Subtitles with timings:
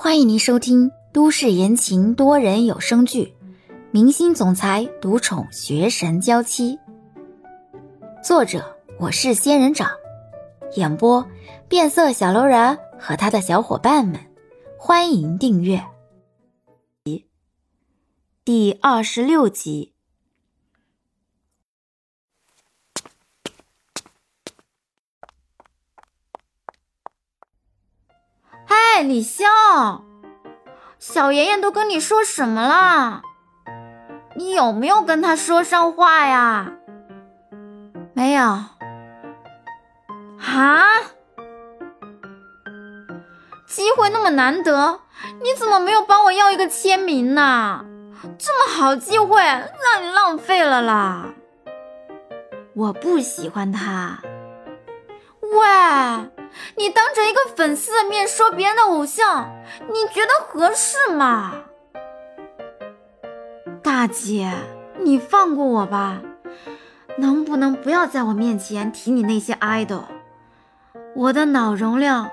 [0.00, 3.34] 欢迎您收听都市言情多人有声剧
[3.90, 6.76] 《明星总裁独宠学神娇妻》，
[8.22, 9.90] 作者我是仙人掌，
[10.76, 11.26] 演播
[11.68, 14.20] 变色小楼人和他的小伙伴们。
[14.78, 15.84] 欢迎订阅。
[18.44, 19.94] 第二十六集。
[28.98, 29.44] 嗨，李潇，
[30.98, 33.22] 小妍妍都跟你说什么了？
[34.34, 36.72] 你有没有跟他说上话呀？
[38.12, 38.42] 没有。
[38.42, 38.66] 啊？
[43.68, 44.98] 机会那么难得，
[45.44, 47.84] 你怎么没有帮我要一个签名呢？
[48.36, 51.26] 这么好机会，让你浪费了啦！
[52.74, 54.18] 我不喜欢他。
[55.50, 56.30] 喂，
[56.76, 59.50] 你当着一个粉丝的面说别人的偶像，
[59.90, 61.54] 你觉得合适吗？
[63.82, 64.52] 大姐，
[65.00, 66.20] 你放过我吧，
[67.16, 70.04] 能不能不要在我面前提你那些 idol？
[71.14, 72.30] 我的脑容量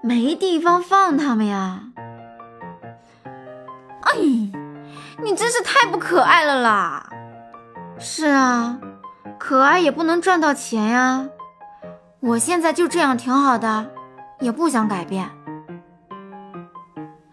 [0.00, 1.80] 没地方放他们呀！
[4.02, 4.14] 哎，
[5.22, 7.10] 你真是太不可爱了啦！
[7.98, 8.78] 是啊，
[9.38, 11.28] 可爱也不能赚到钱呀。
[12.26, 13.92] 我现在就这样挺好的，
[14.40, 15.30] 也不想改变。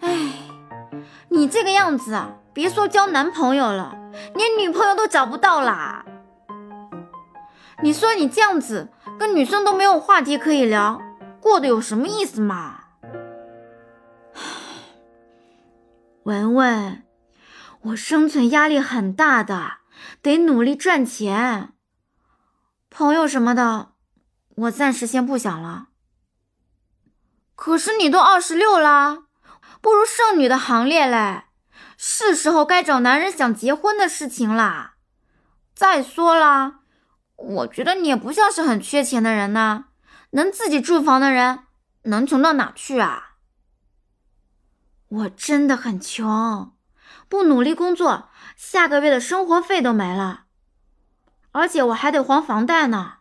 [0.02, 0.34] 哎，
[1.30, 3.96] 你这个样子啊，别说交男朋友了，
[4.36, 6.04] 连女朋友都找不到啦。
[7.82, 11.02] 你说你这样子跟女生都没有话题可以聊，
[11.40, 12.80] 过得有什么意思嘛？
[16.24, 17.04] 文文，
[17.84, 19.76] 我生存压力很大的，
[20.22, 21.70] 得努力赚钱。
[22.90, 23.91] 朋友什么的。
[24.62, 25.88] 我暂时先不想了。
[27.56, 29.24] 可是你都二十六了，
[29.82, 31.46] 步入剩女的行列嘞，
[31.98, 34.96] 是时候该找男人想结婚的事情啦。
[35.74, 36.82] 再说了，
[37.36, 39.86] 我觉得你也不像是很缺钱的人呢，
[40.32, 41.64] 能自己住房的人
[42.04, 43.38] 能穷到哪去啊？
[45.08, 46.74] 我真的很穷，
[47.28, 50.46] 不努力工作，下个月的生活费都没了，
[51.52, 53.21] 而且我还得还房贷呢。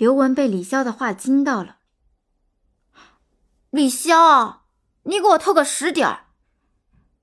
[0.00, 1.76] 刘文被李潇的话惊到了。
[3.68, 4.60] 李潇，
[5.02, 6.28] 你给我透个实底儿，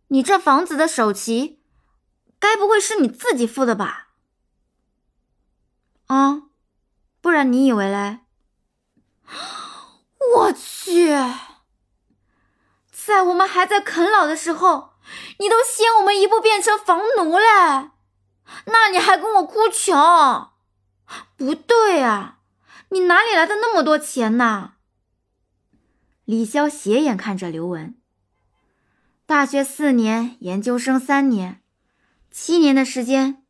[0.09, 1.63] 你这房子的首期，
[2.37, 4.09] 该不会是你自己付的吧？
[6.05, 6.43] 啊，
[7.19, 8.19] 不然你以为嘞？
[10.35, 11.17] 我去，
[12.91, 14.91] 在我们还在啃老的时候，
[15.39, 17.89] 你都先我们一步变成房奴嘞，
[18.65, 20.51] 那你还跟我哭穷？
[21.35, 22.36] 不对啊！
[22.89, 24.75] 你哪里来的那么多钱呢？
[26.23, 27.95] 李潇斜眼看着刘雯。
[29.25, 31.61] 大学四年，研究生三年，
[32.31, 33.43] 七年的时间，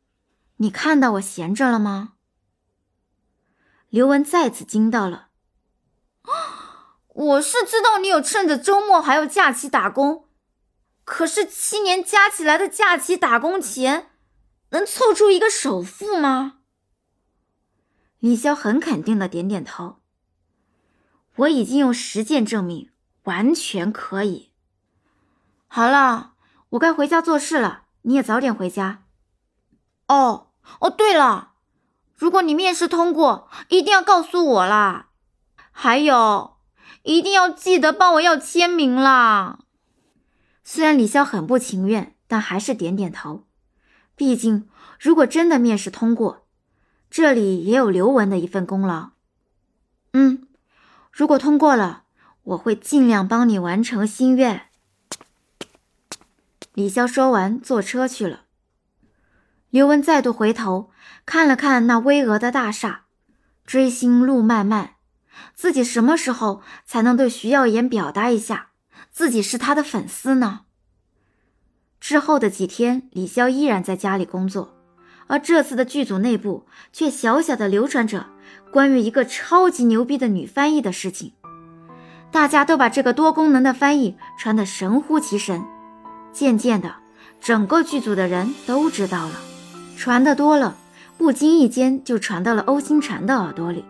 [0.56, 2.14] 你看到我闲着了吗？
[3.88, 5.28] 刘雯再次惊到了。
[7.08, 10.28] 我是知道你有趁着周末还有假期打工，
[11.04, 14.10] 可是七年加起来的假期打工钱，
[14.70, 16.57] 能凑出一个首付吗？
[18.20, 19.98] 李潇很肯定的点点头。
[21.36, 22.90] 我已经用实践证明，
[23.24, 24.50] 完全可以。
[25.68, 26.32] 好了，
[26.70, 29.04] 我该回家做事了，你也早点回家。
[30.08, 30.48] 哦
[30.80, 31.52] 哦，对了，
[32.16, 35.10] 如果你面试通过，一定要告诉我啦。
[35.70, 36.56] 还有，
[37.04, 39.60] 一定要记得帮我要签名啦。
[40.64, 43.46] 虽然李潇很不情愿，但还是点点头。
[44.16, 44.68] 毕竟，
[44.98, 46.47] 如果真的面试通过，
[47.10, 49.10] 这里也有刘雯的一份功劳。
[50.12, 50.46] 嗯，
[51.10, 52.04] 如果通过了，
[52.42, 54.68] 我会尽量帮你完成心愿。
[56.74, 58.42] 李潇说完，坐车去了。
[59.70, 60.90] 刘雯再度回头
[61.26, 63.04] 看了看那巍峨的大厦，
[63.66, 64.94] 追星路漫漫，
[65.54, 68.70] 自己什么时候才能对徐耀言表达一下
[69.10, 70.60] 自己是他的粉丝呢？
[72.00, 74.77] 之后的几天，李潇依然在家里工作。
[75.28, 78.26] 而这次的剧组内部却小小的流传着
[78.72, 81.32] 关于一个超级牛逼的女翻译的事情，
[82.30, 85.62] 大家都把这个多功能的翻译传得神乎其神。
[86.32, 86.94] 渐渐的，
[87.40, 89.34] 整个剧组的人都知道了，
[89.96, 90.76] 传的多了，
[91.16, 93.84] 不经意间就传到了欧星辰的耳朵里。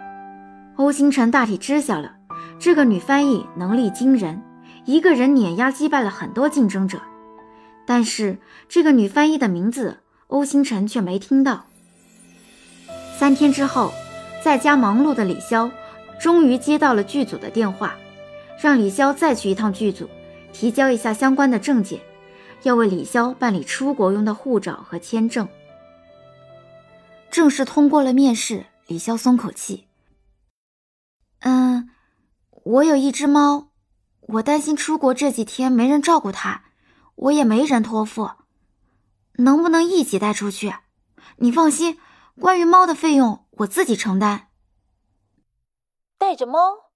[0.76, 2.16] 欧星辰大体知晓了
[2.58, 4.42] 这个女翻译能力惊人，
[4.84, 7.00] 一个人碾压击败了很多竞争者，
[7.84, 8.38] 但是
[8.68, 9.98] 这个女翻译的名字。
[10.28, 11.66] 欧星辰却没听到。
[13.18, 13.92] 三天之后，
[14.44, 15.70] 在家忙碌的李潇
[16.20, 17.96] 终于接到了剧组的电话，
[18.60, 20.08] 让李潇再去一趟剧组，
[20.52, 22.00] 提交一下相关的证件，
[22.62, 25.48] 要为李潇办理出国用的护照和签证。
[27.30, 29.86] 正式通过了面试，李潇松口气。
[31.40, 31.90] 嗯，
[32.64, 33.68] 我有一只猫，
[34.20, 36.64] 我担心出国这几天没人照顾它，
[37.14, 38.30] 我也没人托付，
[39.38, 40.72] 能不能一起带出去？
[41.38, 41.98] 你放心，
[42.40, 44.50] 关于猫的费用我自己承担。
[46.16, 46.90] 带着猫，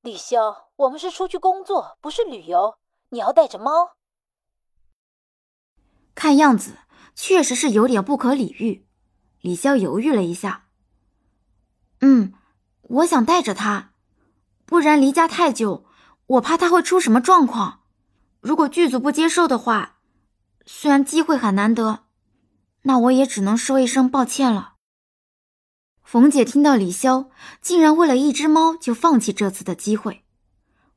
[0.00, 2.78] 李潇，我们是出去工作，不是旅游，
[3.10, 3.96] 你要带着猫？
[6.14, 6.78] 看样子
[7.14, 8.86] 确实是有点不可理喻。
[9.40, 10.68] 李潇犹豫了一下，
[12.00, 12.34] 嗯。
[12.88, 13.94] 我想带着他，
[14.66, 15.86] 不然离家太久，
[16.26, 17.80] 我怕他会出什么状况。
[18.40, 19.93] 如果剧组不接受的话，
[20.66, 22.04] 虽然机会很难得，
[22.82, 24.74] 那我也只能说一声抱歉了。
[26.02, 27.28] 冯姐听到李潇
[27.60, 30.24] 竟然为了一只猫就放弃这次的机会，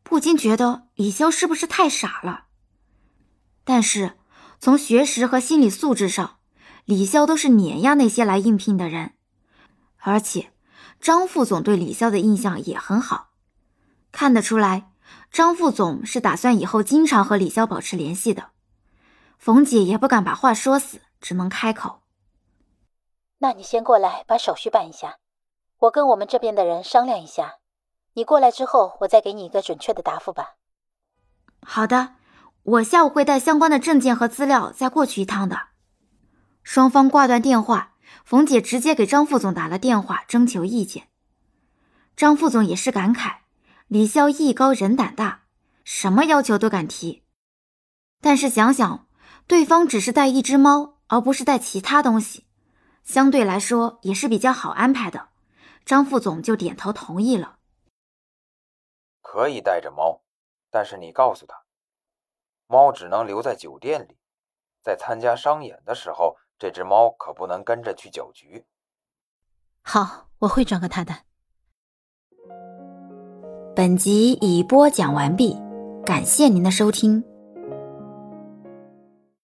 [0.04, 2.46] 不禁觉得李潇是不是太傻了？
[3.64, 4.18] 但是
[4.60, 6.38] 从学识和心理素质上，
[6.86, 9.13] 李潇都是碾压那些来应聘的人，
[9.98, 10.54] 而且。
[11.00, 13.30] 张副总对李潇的印象也很好，
[14.12, 14.92] 看得出来，
[15.31, 18.50] 张副总是打算以后经常和李潇保持联系的。
[19.38, 22.01] 冯姐也不敢把话说死，只能开口
[23.39, 25.19] ：“那你先过来把手续办一下，
[25.78, 27.56] 我跟我们这边的人商量一下。
[28.13, 30.56] 你过来之后，我再给你一个准确的答复吧。
[31.62, 32.16] ”“好的，
[32.63, 35.68] 我下午会带相关的证件和资料再过去一趟的。”
[36.63, 37.94] 双方挂断电话。
[38.24, 41.10] 冯姐直接给张副总打了电话，征求意见。
[42.16, 43.38] 张副总也是感慨：
[43.88, 45.44] 李潇艺高人胆大，
[45.84, 47.24] 什么要求都敢提。
[48.22, 49.06] 但是想想，
[49.48, 52.46] 对方只是带一只猫，而不是带其他东西，
[53.04, 55.30] 相对来说也是比较好安排的。
[55.86, 57.60] 张副总就点头同意了。
[59.22, 60.22] 可以带着猫，
[60.70, 61.64] 但是你告诉他，
[62.68, 64.18] 猫只能留在酒店里，
[64.84, 66.38] 在参加商演的时候。
[66.60, 68.66] 这只猫可不能跟着去酒局。
[69.84, 71.14] 好，我会转告他的。
[73.76, 75.56] 本集已播讲完毕，
[76.04, 77.24] 感谢您的收听。